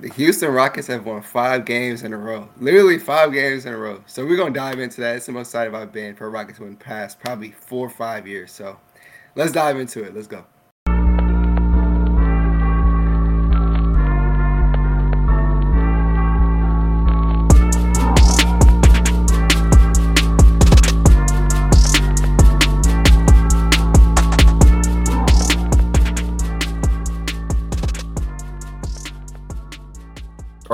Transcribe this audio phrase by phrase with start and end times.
[0.00, 2.48] The Houston Rockets have won five games in a row.
[2.60, 4.00] Literally five games in a row.
[4.06, 5.16] So we're gonna dive into that.
[5.16, 8.52] It's the most excited I've been for Rockets win past probably four or five years.
[8.52, 8.78] So
[9.34, 10.14] let's dive into it.
[10.14, 10.44] Let's go.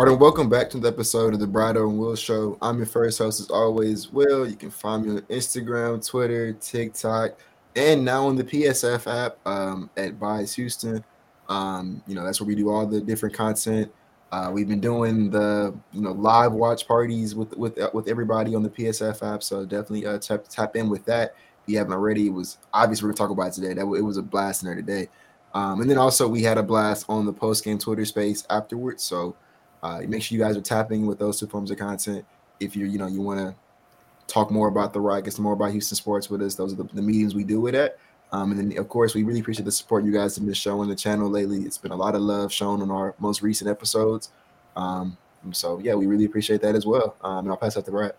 [0.05, 2.59] Right, and welcome back to the episode of the Bradeaux and Will Show.
[2.61, 4.47] I'm your first host, as always, Will.
[4.47, 7.39] You can find me on Instagram, Twitter, TikTok,
[7.75, 11.03] and now on the PSF app um, at Biased Houston.
[11.49, 13.91] Um, you know, that's where we do all the different content.
[14.31, 18.55] Uh, we've been doing the you know live watch parties with with uh, with everybody
[18.55, 21.35] on the PSF app, so definitely uh, tap tap in with that.
[21.63, 23.73] If you haven't already, it was obviously we're gonna talk about today.
[23.73, 25.09] That it was a blast in there today,
[25.55, 29.03] um, and then also we had a blast on the post game Twitter space afterwards.
[29.03, 29.35] So
[29.85, 32.25] uh, make sure you guys are tapping with those two forms of content.
[32.59, 33.55] If you're, you know, you want to
[34.33, 37.03] talk more about the Rockets, more about Houston sports with us, those are the, the
[37.03, 38.01] meetings we do with it.
[38.33, 40.89] Um, and then, of course, we really appreciate the support you guys have been showing
[40.89, 41.65] the channel lately.
[41.65, 44.31] It's been a lot of love shown on our most recent episodes.
[44.75, 45.19] Um,
[45.53, 47.17] so, yeah, we really appreciate that as well.
[47.21, 48.15] Um, and I'll pass that to Brad.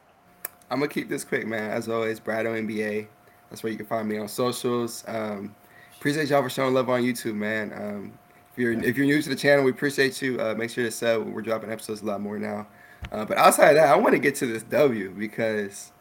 [0.70, 1.72] I'm gonna keep this quick, man.
[1.72, 3.08] As always, Bradeaux NBA.
[3.50, 5.04] That's where you can find me on socials.
[5.08, 5.56] Um,
[5.98, 7.74] appreciate y'all for showing love on YouTube, man.
[7.74, 8.14] Um,
[8.56, 10.40] if you're if you're new to the channel, we appreciate you.
[10.40, 11.28] Uh, make sure to sub.
[11.28, 12.66] We're dropping episodes a lot more now.
[13.12, 15.92] Uh, but outside of that, I want to get to this W because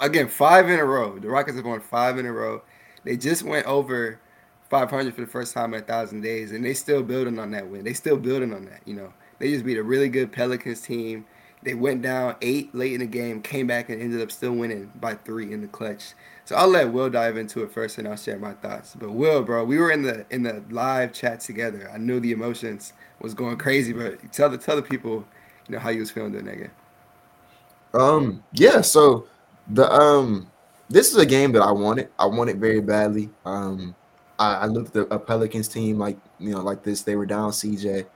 [0.00, 1.18] again, five in a row.
[1.18, 2.62] The Rockets have won five in a row.
[3.02, 4.20] They just went over
[4.70, 7.66] 500 for the first time in a thousand days, and they still building on that
[7.68, 7.82] win.
[7.82, 8.82] They still building on that.
[8.84, 11.26] You know, they just beat a really good Pelicans team.
[11.66, 14.92] They went down eight late in the game, came back and ended up still winning
[15.00, 16.14] by three in the clutch.
[16.44, 18.94] So I'll let Will dive into it first, and I'll share my thoughts.
[18.94, 21.90] But Will, bro, we were in the in the live chat together.
[21.92, 25.24] I knew the emotions was going crazy, but tell the tell the people,
[25.66, 26.70] you know, how you was feeling that game.
[27.94, 28.80] Um, yeah.
[28.80, 29.26] So
[29.66, 30.48] the um,
[30.88, 32.10] this is a game that I wanted.
[32.16, 33.28] I wanted very badly.
[33.44, 33.96] Um,
[34.38, 37.02] I, I looked at a Pelicans team like you know like this.
[37.02, 38.06] They were down CJ.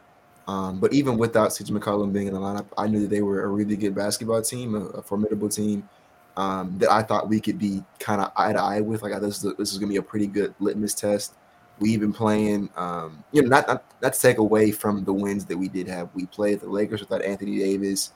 [0.50, 3.44] Um, but even without CJ McCollum being in the lineup, I knew that they were
[3.44, 5.88] a really good basketball team, a, a formidable team
[6.36, 9.02] um, that I thought we could be kind of eye to eye with.
[9.02, 11.34] Like this is this is gonna be a pretty good litmus test.
[11.78, 15.44] We've been playing, um, you know, not, not not to take away from the wins
[15.44, 16.08] that we did have.
[16.14, 18.12] We played the Lakers without Anthony Davis.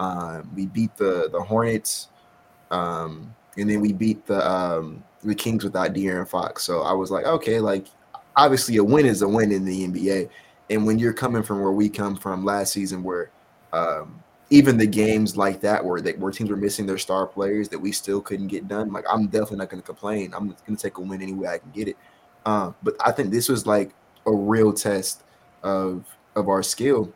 [0.00, 2.08] Um, we beat the the Hornets,
[2.72, 6.64] um, and then we beat the um, the Kings without De'Aaron Fox.
[6.64, 7.86] So I was like, okay, like
[8.34, 10.30] obviously a win is a win in the NBA.
[10.70, 13.30] And when you're coming from where we come from last season, where
[13.72, 17.68] um, even the games like that where they, where teams were missing their star players
[17.68, 20.32] that we still couldn't get done, like I'm definitely not going to complain.
[20.34, 21.96] I'm going to take a win any way I can get it.
[22.44, 23.92] Um, but I think this was like
[24.26, 25.22] a real test
[25.62, 26.04] of
[26.36, 27.12] of our skill,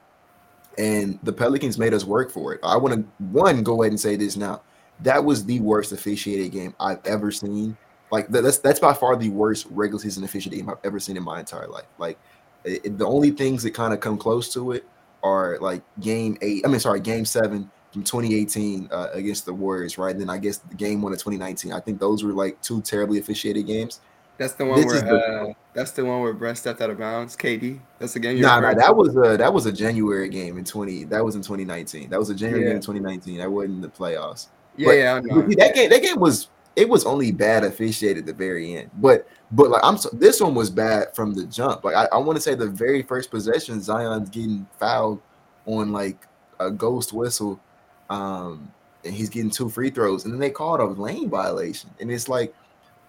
[0.79, 2.61] and the Pelicans made us work for it.
[2.63, 4.63] I want to one go ahead and say this now.
[5.01, 7.77] That was the worst officiated game I've ever seen.
[8.11, 11.23] Like that's that's by far the worst regular season officiated game I've ever seen in
[11.23, 11.87] my entire life.
[11.99, 12.19] Like
[12.65, 14.85] it, the only things that kind of come close to it
[15.23, 16.65] are like game eight.
[16.65, 20.13] I mean, sorry, game seven from 2018 uh, against the Warriors, right?
[20.13, 21.73] And then I guess the game one of 2019.
[21.73, 24.01] I think those were like two terribly officiated games.
[24.39, 26.99] That's the one this where the, uh, that's the one where Brett stepped out of
[26.99, 27.37] bounds.
[27.37, 27.79] KD.
[27.99, 28.41] That's the game.
[28.41, 31.05] Nah, nah, that was a that was a January game in 20.
[31.05, 32.09] That was in 2019.
[32.09, 32.69] That was a January yeah.
[32.71, 33.39] game in 2019.
[33.39, 34.49] That wasn't the playoffs.
[34.79, 35.21] Yeah, but, yeah,
[35.57, 38.91] that game that game was it was only bad officiated at the very end.
[38.95, 41.85] But but like I'm so, this one was bad from the jump.
[41.85, 45.21] Like I, I want to say the very first possession, Zion's getting fouled
[45.67, 46.27] on like
[46.59, 47.61] a ghost whistle,
[48.09, 48.71] um,
[49.05, 52.29] and he's getting two free throws, and then they called a lane violation, and it's
[52.29, 52.55] like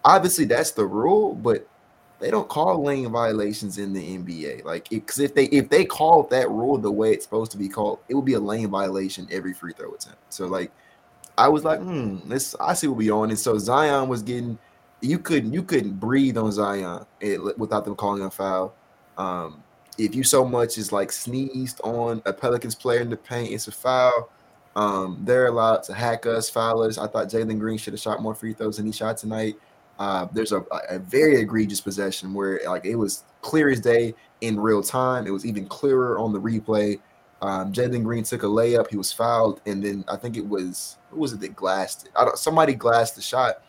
[0.04, 1.66] obviously that's the rule, but
[2.18, 4.64] they don't call lane violations in the NBA.
[4.64, 7.68] Like because if they if they called that rule the way it's supposed to be
[7.68, 10.18] called, it would be a lane violation every free throw attempt.
[10.28, 10.70] So like
[11.38, 13.30] I was like, hmm, this I see what we on.
[13.30, 14.58] And so Zion was getting
[15.00, 17.04] you couldn't you couldn't breathe on Zion
[17.56, 18.74] without them calling a foul.
[19.18, 19.62] Um,
[19.98, 23.68] if you so much as like sneezed on a Pelicans player in the paint, it's
[23.68, 24.30] a foul.
[24.74, 26.96] Um, they're allowed to hack us, foul us.
[26.96, 29.56] I thought Jalen Green should have shot more free throws than he shot tonight.
[29.98, 34.58] Uh, there's a, a very egregious possession where like it was clear as day in
[34.58, 35.26] real time.
[35.26, 36.98] It was even clearer on the replay.
[37.42, 38.88] Um, Jalen Green took a layup.
[38.88, 42.12] He was fouled, and then I think it was who was it that glassed it?
[42.16, 43.62] I don't, somebody glassed the shot,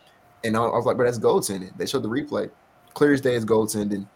[0.44, 1.76] and I was like, but that's goaltending.
[1.76, 2.50] They showed the replay.
[2.94, 4.06] Clear as day is goaltending.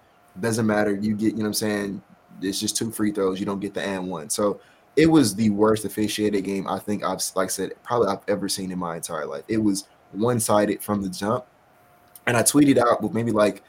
[0.40, 0.94] Doesn't matter.
[0.94, 2.02] You get, you know what I'm saying?
[2.40, 3.40] It's just two free throws.
[3.40, 4.31] You don't get the and one.
[4.31, 4.60] So
[4.94, 8.49] it was the worst officiated game I think I've like I said, probably I've ever
[8.49, 9.44] seen in my entire life.
[9.49, 11.44] It was one-sided from the jump.
[12.26, 13.64] And I tweeted out with maybe like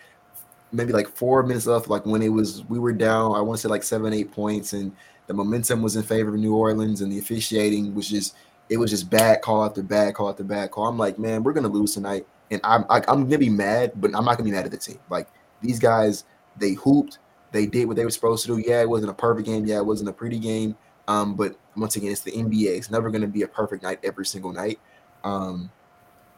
[0.72, 3.62] maybe like four minutes left, like when it was we were down, I want to
[3.64, 4.96] say like seven, eight points, and
[5.30, 8.36] The momentum was in favor of New Orleans, and the officiating was just
[8.68, 10.88] it was just bad call after bad call after bad call.
[10.88, 14.08] I'm like, man, we're gonna lose tonight, and I'm I, am gonna be mad, but
[14.16, 14.98] I'm not gonna be mad at the team.
[15.08, 15.28] Like
[15.62, 16.24] these guys,
[16.58, 17.20] they hooped,
[17.52, 18.68] they did what they were supposed to do.
[18.68, 19.68] Yeah, it wasn't a perfect game.
[19.68, 20.76] Yeah, it wasn't a pretty game.
[21.08, 22.76] Um, but once again, it's the NBA.
[22.76, 24.80] It's never gonna be a perfect night every single night.
[25.24, 25.70] Um,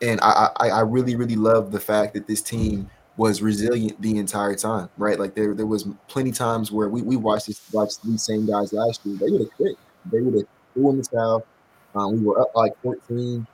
[0.02, 4.18] and I, I I really really love the fact that this team was resilient the
[4.18, 5.20] entire time, right?
[5.20, 8.74] Like there there was plenty times where we, we watched this watched these same guys
[8.74, 9.18] last year.
[9.18, 9.76] They would have quit.
[10.12, 11.46] They would have threw in the towel.
[11.94, 13.46] Um, we were up like 14.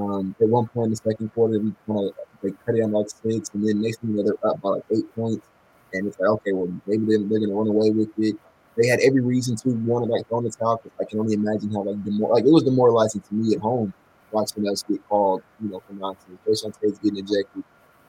[0.00, 2.92] Um, at one point in the second quarter, we kind of they cut it on
[2.92, 5.46] like six, and then next thing you know, they're up by like eight points.
[5.92, 8.36] And it's like, okay, well, maybe they're, they're gonna run away with it.
[8.78, 11.20] They had every reason to want to like throw in the towel because I can
[11.20, 13.92] only imagine how like demor- like it was demoralizing to me at home
[14.30, 16.38] watching us get called, you know, for nonsense.
[16.46, 17.62] Jae'Sean Tate's getting ejected.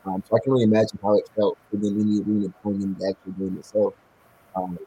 [0.05, 2.81] Um, so I can only imagine how it felt for them in the arena playing
[2.81, 3.94] in the actual game itself.
[4.55, 4.77] Um,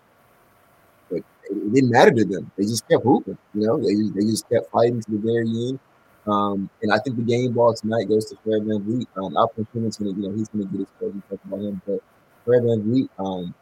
[1.10, 2.50] but it, didn't matter to them.
[2.56, 3.38] They just kept hooping.
[3.54, 5.78] You know, they, they just kept fighting to the very end.
[6.26, 9.06] Um, and I think the game ball tonight goes to Fred VanVleet.
[9.16, 12.00] Um, Alperen Sengun's gonna, you know, he's gonna get his credit talk about him, but
[12.44, 13.54] Fred VanVleet, um,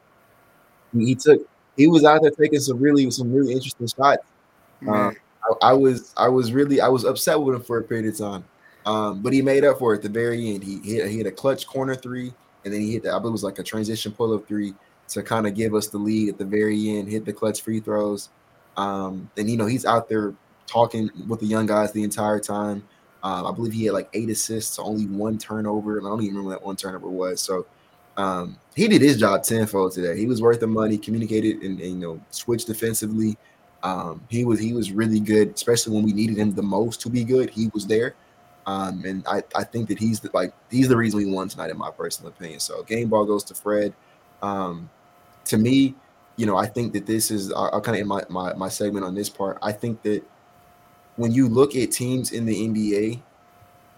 [0.93, 1.47] he, he, took,
[1.77, 4.27] he was out there taking some really, some really interesting shots.
[4.89, 5.15] Um,
[5.63, 8.19] I, I, was, I was really, I was upset with him for a period of
[8.19, 8.45] time.
[8.87, 10.63] Um, but he made up for it at the very end.
[10.63, 12.33] He hit, he hit a clutch corner three,
[12.65, 14.75] and then he hit the, I believe it was like a transition pull up three
[15.09, 17.09] to kind of give us the lead at the very end.
[17.09, 18.29] Hit the clutch free throws,
[18.77, 20.35] um, and you know he's out there
[20.67, 22.83] talking with the young guys the entire time.
[23.23, 26.37] Um, I believe he had like eight assists, only one turnover, and I don't even
[26.37, 27.41] remember that one turnover was.
[27.41, 27.65] So
[28.19, 30.19] um, he did his job tenfold today.
[30.19, 33.39] He was worth the money, communicated, and, and you know switched defensively.
[33.83, 37.11] Um, he was he was really good, especially when we needed him the most to
[37.11, 37.51] be good.
[37.51, 38.15] He was there.
[38.67, 41.71] Um, and I, I think that he's the, like he's the reason we won tonight,
[41.71, 42.61] in my personal opinion.
[42.61, 43.93] So game ball goes to Fred.
[44.43, 44.89] Um,
[45.47, 45.95] to me,
[46.37, 49.05] you know, I think that this is I'll, kind of in my, my my segment
[49.05, 49.59] on this part.
[49.63, 50.23] I think that
[51.17, 53.21] when you look at teams in the NBA,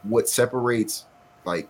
[0.02, 1.06] what separates
[1.44, 1.68] like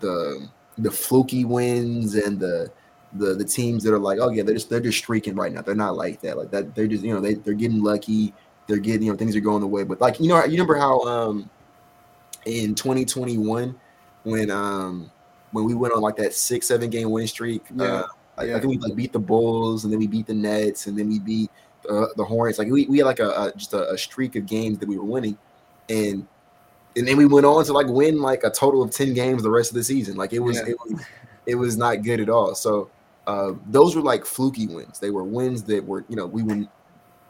[0.00, 0.48] the
[0.78, 2.70] the fluky wins and the
[3.14, 5.62] the the teams that are like, oh yeah, they're just they're just streaking right now.
[5.62, 6.36] They're not like that.
[6.36, 8.34] Like that, they're just you know they they're getting lucky.
[8.66, 9.84] They're getting you know things are going the way.
[9.84, 11.50] But like you know you remember how um
[12.46, 13.74] in 2021
[14.24, 15.10] when um
[15.52, 17.62] when we went on like that six seven game win streak.
[17.74, 17.84] Yeah.
[17.84, 18.06] Uh,
[18.36, 18.56] I, yeah.
[18.56, 21.08] I, think we like beat the Bulls and then we beat the Nets and then
[21.08, 21.50] we beat
[21.88, 22.58] uh, the Hornets.
[22.58, 24.98] Like we, we had like a, a just a, a, streak of games that we
[24.98, 25.38] were winning,
[25.88, 26.26] and
[26.96, 29.50] and then we went on to like win like a total of ten games the
[29.50, 30.16] rest of the season.
[30.16, 30.70] Like it was yeah.
[30.70, 31.04] it was
[31.46, 32.54] it was not good at all.
[32.54, 32.90] So
[33.26, 34.98] uh, those were like fluky wins.
[34.98, 36.66] They were wins that were you know we were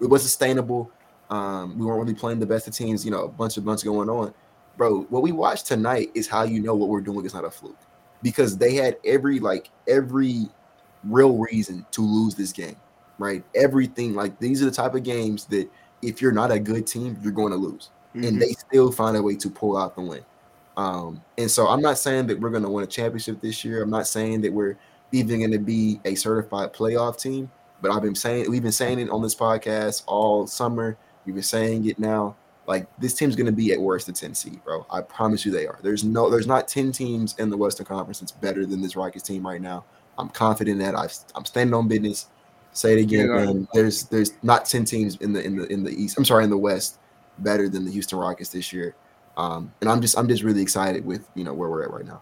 [0.01, 0.91] it was sustainable.
[1.31, 3.05] Um, we weren't really playing the best of teams.
[3.05, 4.33] You know, a bunch of bunch going on
[4.77, 7.51] bro, what we watched tonight is how you know what we're doing is not a
[7.51, 7.77] fluke.
[8.23, 10.49] Because they had every like every
[11.05, 12.77] real reason to lose this game,
[13.19, 13.45] right?
[13.55, 15.71] Everything like these are the type of games that
[16.03, 17.91] if you're not a good team, you're going to lose.
[18.15, 18.25] Mm-hmm.
[18.25, 20.25] And they still find a way to pull out the win.
[20.77, 23.83] Um, and so I'm not saying that we're going to win a championship this year.
[23.83, 24.77] I'm not saying that we're
[25.13, 27.51] even going to be a certified playoff team,
[27.81, 30.97] but I've been saying we've been saying it on this podcast all summer.
[31.25, 32.37] We've been saying it now.
[32.67, 34.87] Like this team's going to be at worst a 10 seed, bro.
[34.91, 35.79] I promise you they are.
[35.83, 39.25] There's no, there's not 10 teams in the Western Conference that's better than this Rockets
[39.25, 39.85] team right now.
[40.17, 42.29] I'm confident that i am standing on business.
[42.73, 43.69] Say it again, man.
[43.73, 46.19] There's there's not 10 teams in the in the in the East.
[46.19, 46.99] I'm sorry, in the West
[47.39, 48.95] better than the Houston Rockets this year.
[49.37, 52.07] Um, and I'm just I'm just really excited with you know where we're at right
[52.07, 52.21] now.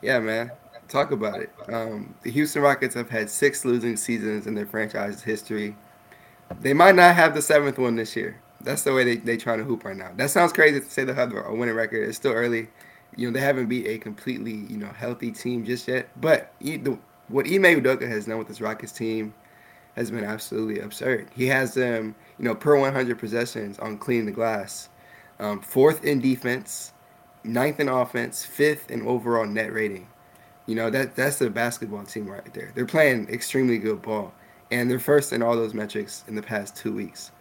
[0.00, 0.50] Yeah, man.
[0.88, 1.50] Talk about it.
[1.68, 5.76] Um, the Houston Rockets have had six losing seasons in their franchise history.
[6.60, 8.40] They might not have the seventh one this year.
[8.62, 10.10] That's the way they they trying to hoop right now.
[10.16, 12.08] That sounds crazy to say they have a winning record.
[12.08, 12.68] It's still early.
[13.16, 16.08] You know they haven't beat a completely you know healthy team just yet.
[16.20, 19.34] But the, what Ime Udoka has done with this Rockets team
[19.96, 21.28] has been absolutely absurd.
[21.34, 24.88] He has them you know per 100 possessions on cleaning the glass,
[25.38, 26.92] um, fourth in defense,
[27.44, 30.08] ninth in offense, fifth in overall net rating.
[30.66, 32.72] You know that that's a basketball team right there.
[32.74, 34.32] They're playing extremely good ball,
[34.70, 37.32] and they're first in all those metrics in the past two weeks.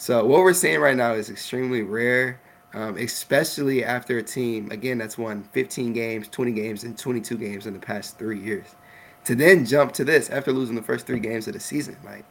[0.00, 2.40] So what we're seeing right now is extremely rare,
[2.72, 7.66] um, especially after a team again that's won 15 games, 20 games, and 22 games
[7.66, 8.76] in the past three years.
[9.24, 12.24] To then jump to this after losing the first three games of the season, like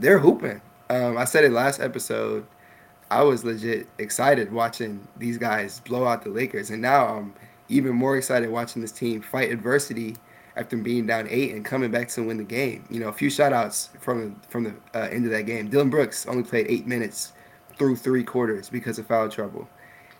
[0.00, 0.60] they're hooping.
[0.90, 2.46] Um, I said it last episode.
[3.10, 7.32] I was legit excited watching these guys blow out the Lakers, and now I'm
[7.70, 10.16] even more excited watching this team fight adversity
[10.56, 12.84] after being down eight and coming back to win the game.
[12.90, 15.68] You know, a few shoutouts from from the uh, end of that game.
[15.68, 17.32] Dillon Brooks only played eight minutes
[17.78, 19.68] through three quarters because of foul trouble.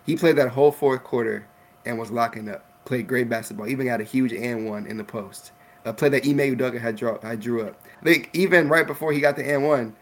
[0.05, 1.47] He played that whole fourth quarter
[1.85, 2.65] and was locking up.
[2.85, 3.67] Played great basketball.
[3.67, 5.53] Even got a huge and one in the post.
[5.85, 7.81] A play that Ime Udoka had draw, I drew up.
[8.03, 9.97] Think even right before he got the and one,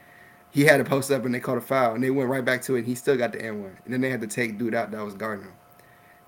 [0.50, 2.62] he had a post up and they called a foul and they went right back
[2.62, 2.80] to it.
[2.80, 4.90] and He still got the N one, and then they had to take dude out
[4.90, 5.52] that was guarding him.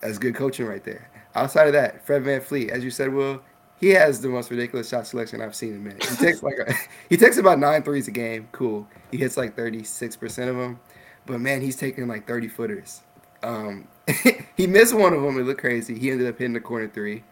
[0.01, 1.11] That's good coaching right there.
[1.35, 3.43] Outside of that, Fred VanVleet, as you said, Will,
[3.79, 6.05] he has the most ridiculous shot selection I've seen in a minute.
[6.05, 6.73] He takes like a,
[7.09, 8.49] he takes about nine threes a game.
[8.53, 8.87] Cool.
[9.11, 10.81] He hits like thirty six percent of them,
[11.27, 13.03] but man, he's taking like thirty footers.
[13.43, 13.87] Um,
[14.57, 15.39] he missed one of them.
[15.39, 15.99] It looked crazy.
[15.99, 17.23] He ended up hitting the corner three.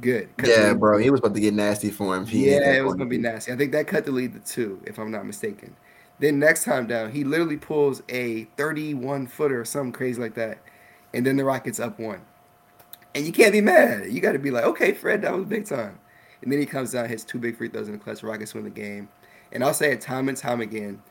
[0.00, 0.28] Good.
[0.44, 0.98] Yeah, bro.
[0.98, 2.24] He was about to get nasty for him.
[2.28, 3.52] yeah, it was gonna be nasty.
[3.52, 5.74] I think that cut the lead to two, if I'm not mistaken.
[6.20, 10.58] Then next time down, he literally pulls a 31 footer or something crazy like that,
[11.14, 12.20] and then the Rockets up one.
[13.14, 14.12] And you can't be mad.
[14.12, 15.98] You got to be like, okay, Fred, that was big time.
[16.42, 18.22] And then he comes down, hits two big free throws in the clutch.
[18.22, 19.08] Rockets win the game.
[19.52, 21.02] And I'll say it time and time again.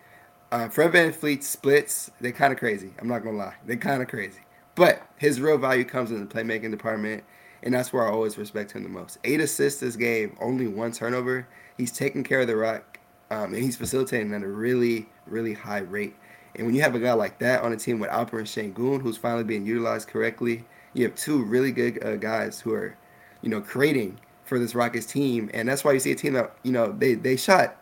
[0.51, 2.93] Uh, Fred VanVleet splits, they're kind of crazy.
[2.99, 3.55] I'm not going to lie.
[3.65, 4.39] They're kind of crazy.
[4.75, 7.23] But his real value comes in the playmaking department.
[7.63, 9.17] And that's where I always respect him the most.
[9.23, 11.47] Eight assists this game, only one turnover.
[11.77, 12.99] He's taking care of the rock,
[13.31, 16.15] um, and he's facilitating at a really, really high rate.
[16.55, 19.17] And when you have a guy like that on a team with Alperen Sengun, who's
[19.17, 20.65] finally being utilized correctly,
[20.97, 22.97] you have two really good uh, guys who are,
[23.41, 26.55] you know, creating for this Rockets team, and that's why you see a team that
[26.63, 27.77] you know they they shot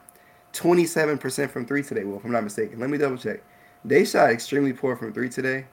[0.53, 2.03] 27% from three today.
[2.03, 3.41] Well, if I'm not mistaken, let me double check.
[3.83, 5.65] They shot extremely poor from three today,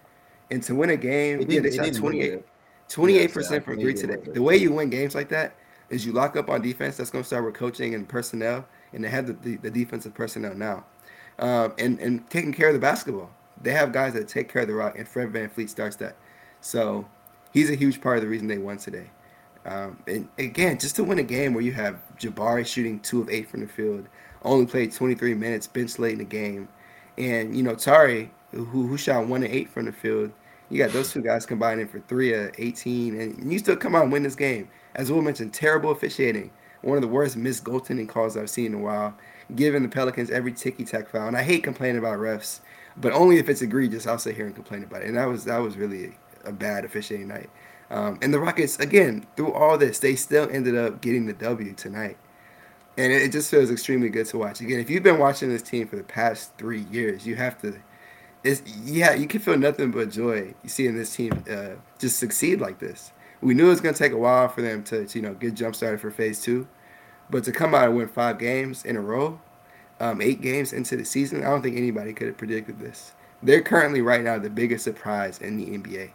[0.51, 2.45] and to win a game, yeah, they shot 28.
[2.89, 4.17] 28% from three today.
[4.17, 5.55] The way you win games like that
[5.89, 6.99] is you lock up on defense.
[6.99, 10.13] That's going to start with coaching and personnel, and they have the, the, the defensive
[10.13, 10.85] personnel now.
[11.39, 13.31] Um, and, and taking care of the basketball.
[13.63, 16.17] They have guys that take care of the rock, and Fred VanVleet starts that.
[16.61, 17.07] So
[17.52, 19.11] he's a huge part of the reason they won today.
[19.64, 23.30] Um, and again, just to win a game where you have Jabari shooting two of
[23.30, 24.06] eight from the field,
[24.42, 26.68] only played 23 minutes, bench late in the game,
[27.16, 30.32] and you know Tari, who who shot one and eight from the field,
[30.73, 34.04] you got those two guys combining for three of 18, and you still come out
[34.04, 34.68] and win this game.
[34.94, 38.75] As Will mentioned, terrible officiating, one of the worst missed goaltending calls I've seen in
[38.75, 39.14] a while,
[39.54, 41.28] giving the Pelicans every ticky tack foul.
[41.28, 42.61] And I hate complaining about refs,
[42.97, 45.09] but only if it's egregious, I'll sit here and complain about it.
[45.09, 47.51] And that was that was really a, bad officiating night.
[47.91, 51.75] Um, and the Rockets, again, through all this, they still ended up getting the W
[51.75, 52.17] tonight.
[52.97, 54.61] And it, just feels extremely good to watch.
[54.61, 57.79] Again, if you've been watching this team for the past three years, you have to.
[58.45, 62.81] It's, yeah, you can feel nothing but joy seeing this team uh, just succeed like
[62.81, 63.13] this.
[63.41, 65.35] We knew it was going to take a while for them to, to, you know,
[65.35, 66.67] get jump started for phase two,
[67.31, 69.41] but to come out and win five games in a row,
[70.01, 73.13] um, eight games into the season, I don't think anybody could have predicted this.
[73.43, 76.11] They're currently right now the biggest surprise in the NBA.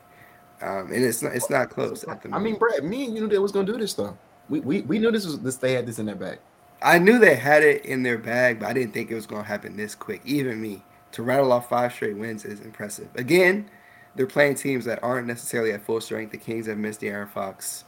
[0.62, 3.22] Um, and it's not it's not close at the I mean, Brad, me and you
[3.22, 4.18] knew they was gonna do this though.
[4.50, 6.40] We we, we knew this was this they had this in their bag.
[6.82, 9.44] I knew they had it in their bag, but I didn't think it was gonna
[9.44, 10.22] happen this quick.
[10.26, 13.08] Even me to rattle off five straight wins is impressive.
[13.16, 13.70] Again,
[14.16, 16.32] they're playing teams that aren't necessarily at full strength.
[16.32, 17.86] The Kings have missed De'Aaron Fox,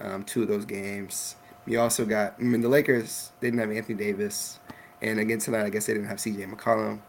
[0.00, 1.36] um, two of those games.
[1.66, 4.58] You also got I mean the Lakers they didn't have Anthony Davis,
[5.02, 6.44] and again tonight I guess they didn't have C.J.
[6.46, 7.00] McCollum.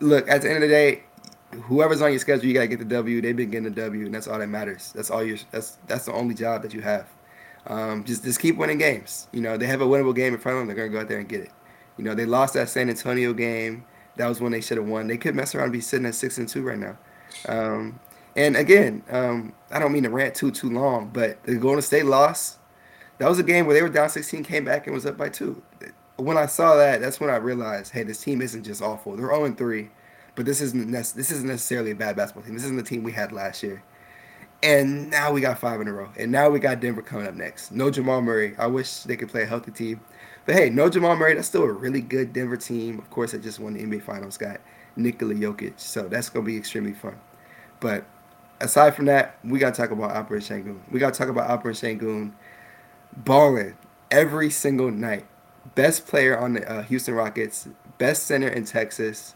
[0.00, 1.04] Look, at the end of the day,
[1.52, 3.20] whoever's on your schedule, you gotta get the W.
[3.20, 4.92] They've been getting the W, and that's all that matters.
[4.94, 5.38] That's all your.
[5.50, 7.08] That's that's the only job that you have.
[7.66, 9.28] Um, just just keep winning games.
[9.32, 10.68] You know they have a winnable game in front of them.
[10.68, 11.50] They're gonna go out there and get it.
[11.98, 13.84] You know they lost that San Antonio game.
[14.16, 15.06] That was when they should have won.
[15.06, 16.98] They could mess around and be sitting at six and two right now.
[17.48, 18.00] Um,
[18.36, 22.06] and again, um, I don't mean to rant too too long, but the Golden State
[22.06, 22.58] loss.
[23.18, 25.28] That was a game where they were down 16, came back and was up by
[25.28, 25.62] two.
[26.16, 29.14] When I saw that, that's when I realized, hey, this team isn't just awful.
[29.14, 29.90] They're 0 3
[30.34, 32.54] but this isn't this isn't necessarily a bad basketball team.
[32.54, 33.82] This isn't the team we had last year.
[34.62, 36.08] And now we got five in a row.
[36.16, 37.72] And now we got Denver coming up next.
[37.72, 38.54] No Jamal Murray.
[38.58, 40.00] I wish they could play a healthy team.
[40.46, 41.34] But hey, no Jamal Murray.
[41.34, 42.98] That's still a really good Denver team.
[42.98, 44.38] Of course, they just won the NBA Finals.
[44.38, 44.60] Got
[44.94, 45.80] Nikola Jokic.
[45.80, 47.18] So that's going to be extremely fun.
[47.80, 48.04] But
[48.60, 50.78] aside from that, we got to talk about Alperen Sengun.
[50.90, 52.32] We got to talk about Alperen Sengun
[53.16, 53.76] balling
[54.12, 55.26] every single night.
[55.74, 57.68] Best player on the uh, Houston Rockets.
[57.98, 59.34] Best center in Texas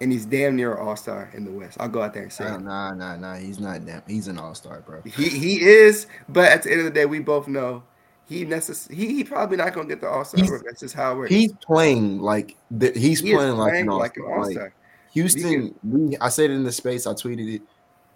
[0.00, 1.76] and he's damn near an all star in the West.
[1.80, 3.34] I'll go out there and say, nah, nah, nah, nah.
[3.36, 4.02] He's not damn.
[4.06, 5.02] He's an all star, bro.
[5.02, 7.82] He he is, but at the end of the day, we both know
[8.26, 10.44] he necess- he, he probably not gonna get the all star.
[10.64, 11.30] That's just how it works.
[11.30, 14.64] He's playing like the, he's he playing, like, an like an all star.
[14.64, 14.72] Like,
[15.12, 17.06] Houston, we, I said it in the space.
[17.06, 17.62] I tweeted it.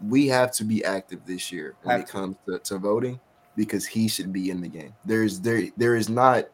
[0.07, 3.19] We have to be active this year when it comes to, to voting
[3.57, 4.93] because he should be in the game.
[5.05, 6.49] There's there there is not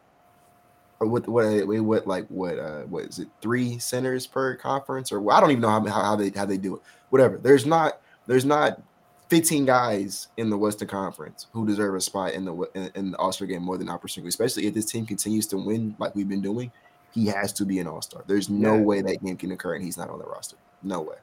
[0.99, 5.11] or what what what like what uh what is it three centers per conference?
[5.11, 6.81] Or I don't even know how, how they how they do it.
[7.09, 7.37] Whatever.
[7.37, 8.81] There's not there's not
[9.29, 13.17] 15 guys in the Western Conference who deserve a spot in the in, in the
[13.17, 16.29] All Star game more than opportunity especially if this team continues to win like we've
[16.29, 16.71] been doing.
[17.11, 18.81] He has to be an All Star there's no yeah.
[18.81, 20.57] way that game can occur and he's not on the roster.
[20.83, 21.15] No way.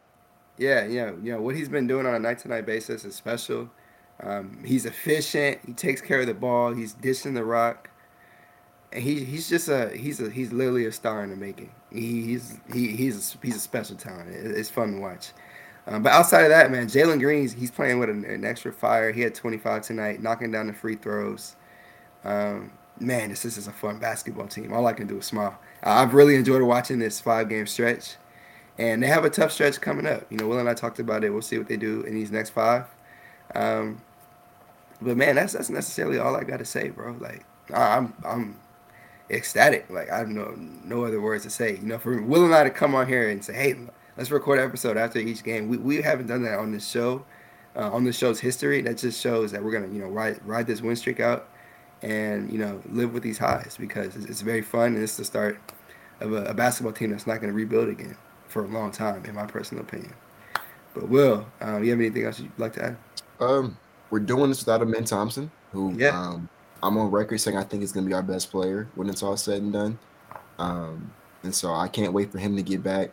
[0.56, 1.36] Yeah yeah yeah.
[1.36, 3.68] What he's been doing on a night to night basis is special.
[4.22, 5.58] Um, he's efficient.
[5.66, 6.72] He takes care of the ball.
[6.72, 7.90] He's dishing the rock
[8.92, 11.70] he he's just a he's a he's literally a star in the making.
[11.90, 14.30] He's he he's a, he's a special talent.
[14.30, 15.32] It's fun to watch.
[15.86, 19.12] Um, but outside of that, man, Jalen Green's he's playing with an, an, extra fire.
[19.12, 21.54] He had 25 tonight, knocking down the free throws.
[22.24, 24.72] Um, man, this, this is a fun basketball team.
[24.72, 25.58] All I can do is smile.
[25.84, 28.16] I've really enjoyed watching this five game stretch.
[28.78, 30.30] And they have a tough stretch coming up.
[30.30, 31.30] You know, Will and I talked about it.
[31.30, 32.84] We'll see what they do in these next five.
[33.54, 34.02] Um,
[35.00, 37.16] but man, that's that's necessarily all I got to say, bro.
[37.18, 38.56] Like I'm I'm
[39.30, 39.88] ecstatic.
[39.90, 40.54] Like I have no
[40.84, 41.76] no other words to say.
[41.76, 43.76] You know, for Will and I to come on here and say, hey,
[44.16, 45.68] let's record an episode after each game.
[45.68, 47.24] We, we haven't done that on this show,
[47.74, 48.82] uh, on the show's history.
[48.82, 51.48] That just shows that we're gonna you know ride ride this win streak out,
[52.02, 55.24] and you know live with these highs because it's, it's very fun and it's the
[55.24, 55.60] start
[56.20, 58.16] of a, a basketball team that's not gonna rebuild again
[58.48, 60.14] for a long time, in my personal opinion.
[60.94, 62.96] But Will, um, you have anything else you'd like to add?
[63.38, 63.76] Um,
[64.08, 66.18] we're doing this without Amen Thompson, who yeah.
[66.18, 66.48] um,
[66.82, 69.36] I'm on record saying I think going to be our best player when it's all
[69.36, 69.98] said and done.
[70.58, 73.10] Um, and so I can't wait for him to get back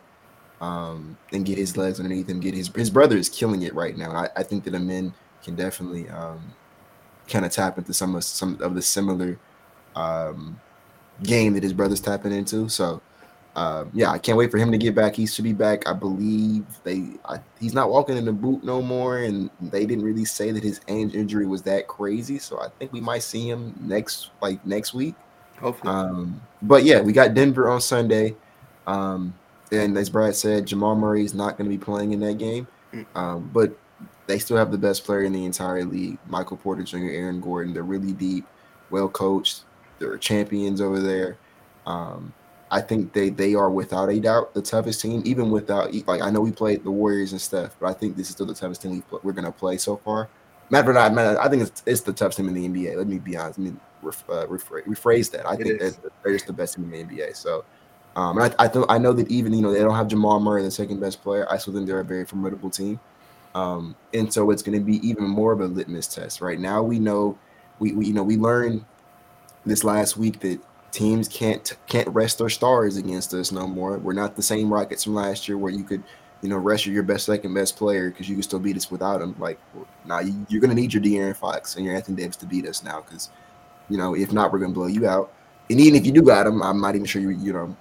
[0.60, 2.40] um, and get his legs underneath him.
[2.40, 4.12] Get his his brother is killing it right now.
[4.12, 6.40] I, I think that Amen can definitely um,
[7.28, 9.38] kind of tap into some of some of the similar
[9.94, 10.60] um,
[11.22, 12.68] game that his brother's tapping into.
[12.68, 13.00] So
[13.56, 15.14] uh, yeah, I can't wait for him to get back.
[15.14, 15.86] He should be back.
[15.86, 17.10] I believe they.
[17.24, 20.62] I, he's not walking in the boot no more, and they didn't really say that
[20.62, 22.38] his ankle injury was that crazy.
[22.38, 25.14] So I think we might see him next, like next week.
[25.60, 25.92] Hopefully.
[25.92, 28.34] Um, but yeah, we got Denver on Sunday,
[28.88, 29.32] um,
[29.70, 32.66] and as Brad said, Jamal Murray is not going to be playing in that game.
[32.92, 33.06] Mm.
[33.14, 33.78] Um, but
[34.26, 37.72] they still have the best player in the entire league, Michael Porter Jr., Aaron Gordon.
[37.72, 38.46] They're really deep,
[38.90, 39.62] well coached.
[40.00, 41.36] They're champions over there.
[41.86, 42.32] Um,
[42.74, 46.28] I think they they are without a doubt the toughest team, even without like I
[46.28, 48.82] know we played the Warriors and stuff, but I think this is still the toughest
[48.82, 50.28] team we we're gonna play so far.
[50.70, 52.96] Matter of fact, I think it's, it's the toughest team in the NBA.
[52.96, 53.60] Let me be honest.
[53.60, 55.46] Let me uh, rephrase that.
[55.46, 57.36] I think they're just the best team in the NBA.
[57.36, 57.64] So,
[58.16, 60.40] um, and I I, th- I know that even you know they don't have Jamal
[60.40, 61.46] Murray, the second best player.
[61.48, 62.98] I still think they're a very formidable team.
[63.54, 66.40] Um, and so it's going to be even more of a litmus test.
[66.40, 67.38] Right now, we know
[67.78, 68.84] we, we you know we learned
[69.64, 70.58] this last week that
[70.94, 73.98] teams can't can't rest their stars against us no more.
[73.98, 76.02] We're not the same Rockets from last year where you could,
[76.40, 79.20] you know, rest your best second best player because you could still beat us without
[79.20, 79.34] him.
[79.38, 79.58] Like
[80.06, 82.66] now, you, are going to need your De'Aaron Fox and your Anthony Davis to beat
[82.66, 83.30] us now because,
[83.88, 85.32] you know, if not, we're to blow you out.
[85.68, 87.76] And even if you do got him, I'm not even sure you you know,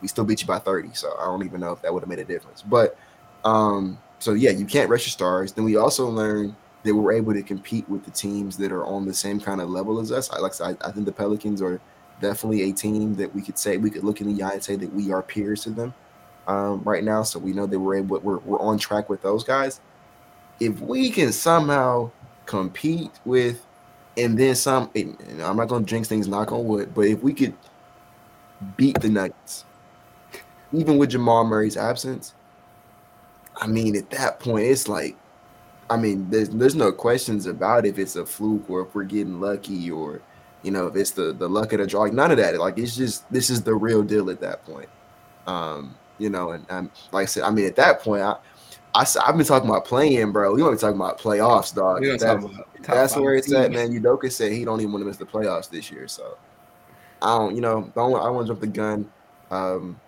[0.00, 0.94] we still beat you by 30.
[0.94, 2.62] So I don't even know if that would have made a difference.
[2.62, 2.96] But
[3.44, 5.52] um, so yeah, you can't rest your stars.
[5.52, 9.06] Then we also learned that we're able to compete with the teams that are on
[9.06, 10.30] the same kind of level as us.
[10.30, 11.80] I like I, I think the Pelicans are
[12.20, 14.76] definitely a team that we could say we could look in the eye and say
[14.76, 15.94] that we are peers to them
[16.46, 17.22] um, right now.
[17.22, 19.80] So we know that we're able, we're we're on track with those guys.
[20.60, 22.10] If we can somehow
[22.46, 23.64] compete with,
[24.16, 27.54] and then some, I'm not gonna jinx things, knock on wood, but if we could
[28.76, 29.64] beat the Nuggets,
[30.72, 32.34] even with Jamal Murray's absence,
[33.56, 35.16] I mean, at that point, it's like,
[35.90, 39.40] I mean, there's there's no questions about if it's a fluke or if we're getting
[39.40, 40.20] lucky or
[40.64, 42.58] you know, if it's the the luck of the draw, like none of that.
[42.58, 44.88] Like it's just this is the real deal at that point.
[45.46, 48.36] Um, you know, and um, like I said, I mean, at that point, I,
[48.94, 50.54] I I've been talking about playing, bro.
[50.54, 52.02] We want to talk about playoffs, dog.
[52.02, 53.92] That, that's where it's at, man.
[53.92, 56.38] Udoka said he don't even want to miss the playoffs this year, so
[57.20, 59.10] I don't, you know, don't I want to jump the gun.
[59.50, 60.00] Um,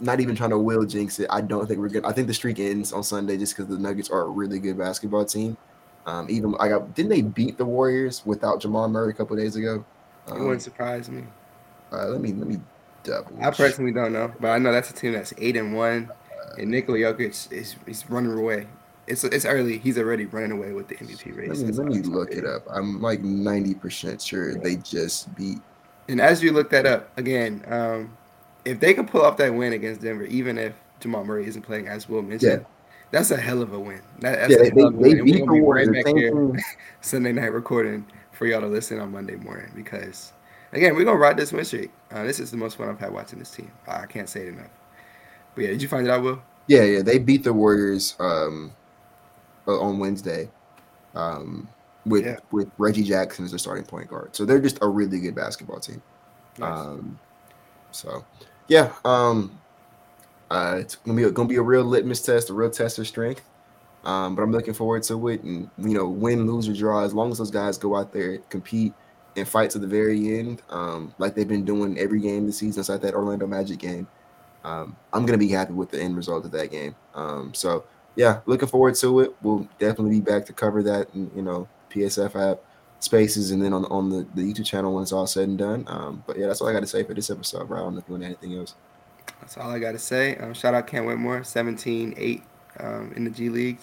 [0.00, 1.28] not even trying to will jinx it.
[1.30, 2.04] I don't think we're good.
[2.04, 4.76] I think the streak ends on Sunday just because the Nuggets are a really good
[4.76, 5.56] basketball team.
[6.06, 9.56] Um, even I got didn't they beat the Warriors without Jamal Murray a couple days
[9.56, 9.84] ago?
[10.28, 11.24] Um, it wouldn't surprise me.
[11.92, 12.60] Uh, let me let me
[13.02, 13.32] double.
[13.42, 16.10] I personally don't know, but I know that's a team that's eight and one,
[16.58, 18.66] and Nikola Jokic is is running away.
[19.08, 19.78] It's it's early.
[19.78, 21.60] He's already running away with the MVP race.
[21.60, 22.62] Let me, let me look it up.
[22.70, 24.62] I'm like ninety percent sure yeah.
[24.62, 25.58] they just beat.
[26.08, 28.16] And as you look that up again, um,
[28.64, 31.88] if they can pull off that win against Denver, even if Jamal Murray isn't playing,
[31.88, 32.75] as Will mentioned, yeah.
[33.10, 34.02] That's a hell of a win.
[34.20, 35.88] That, yeah, they, they, they beat the Warriors.
[35.88, 36.56] Right back here
[37.00, 40.32] Sunday night recording for y'all to listen on Monday morning because,
[40.72, 41.90] again, we're gonna ride this win streak.
[42.10, 43.70] Uh, this is the most fun I've had watching this team.
[43.86, 44.70] I can't say it enough.
[45.54, 46.42] But yeah, did you find it out, Will?
[46.66, 48.72] Yeah, yeah, they beat the Warriors um,
[49.66, 50.50] uh, on Wednesday.
[51.14, 51.68] Um,
[52.06, 52.36] with yeah.
[52.52, 54.34] with Reggie Jackson as their starting point guard.
[54.34, 56.00] So they're just a really good basketball team.
[56.58, 56.86] Nice.
[56.86, 57.18] Um,
[57.90, 58.24] so
[58.68, 59.58] yeah, um,
[60.50, 63.06] uh, it's gonna be a, gonna be a real litmus test, a real test of
[63.06, 63.42] strength.
[64.04, 67.02] Um, but I'm looking forward to it, and you know, win, lose, or draw.
[67.02, 68.94] As long as those guys go out there, compete,
[69.36, 72.80] and fight to the very end, um, like they've been doing every game this season,
[72.80, 74.06] inside that Orlando Magic game,
[74.64, 76.94] um, I'm gonna be happy with the end result of that game.
[77.14, 79.34] Um, so yeah, looking forward to it.
[79.42, 82.60] We'll definitely be back to cover that, and you know, PSF app
[83.00, 85.84] spaces, and then on on the, the YouTube channel when it's all said and done.
[85.88, 87.78] Um, but yeah, that's all I got to say for this episode, bro.
[87.78, 88.74] I don't know if you want anything else.
[89.40, 90.36] That's all I got to say.
[90.36, 92.42] Um, shout out Cam Whitmore, 17-8
[92.80, 93.78] um, in the G League.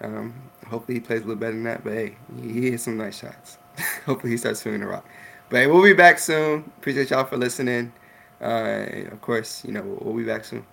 [0.00, 0.34] Um,
[0.68, 3.18] hopefully he plays a little better than that, but hey, he, he hit some nice
[3.18, 3.58] shots.
[4.06, 5.04] hopefully he starts swinging the rock.
[5.50, 6.70] But hey, we'll be back soon.
[6.78, 7.92] Appreciate y'all for listening.
[8.40, 10.64] Uh, of course, you know, we'll, we'll be back soon.